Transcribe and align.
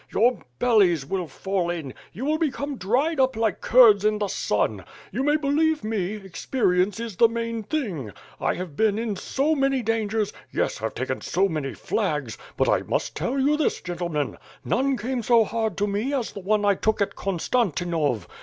Your 0.11 0.39
bellies 0.57 1.05
will 1.05 1.27
fall 1.27 1.69
in; 1.69 1.93
you 2.11 2.25
will 2.25 2.39
become 2.39 2.75
dried 2.79 3.19
up 3.19 3.35
like 3.35 3.61
curds 3.61 4.03
in 4.03 4.17
the 4.17 4.29
sun. 4.29 4.83
You 5.11 5.21
may 5.21 5.35
believe 5.37 5.83
me, 5.83 6.13
experience 6.15 6.99
is 6.99 7.15
thj 7.17 7.29
main 7.29 7.61
thing, 7.61 8.11
I 8.39 8.55
have 8.55 8.75
been 8.75 8.97
in 8.97 9.15
so 9.15 9.53
many 9.53 9.83
dangers, 9.83 10.33
yes— 10.51 10.79
^have 10.79 10.95
taken 10.95 11.21
so 11.21 11.47
many 11.47 11.75
flags, 11.75 12.35
but 12.57 12.67
I 12.67 12.79
must 12.81 13.15
tell 13.15 13.37
you 13.39 13.55
this, 13.57 13.79
gentlemen— 13.79 14.37
none 14.75 14.97
came 14.97 15.21
so 15.21 15.43
hard 15.43 15.77
to 15.77 15.85
me 15.85 16.15
as 16.15 16.31
the 16.31 16.39
one 16.39 16.63
1 16.63 16.79
took 16.79 16.99
at 16.99 17.13
Konstantinov. 17.13 18.25